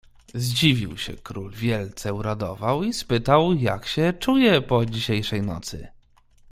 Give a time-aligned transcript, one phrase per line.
[0.33, 5.87] "Zdziwił się król wielce, uradował i spytał, jak się czuje po dzisiejszej nocy."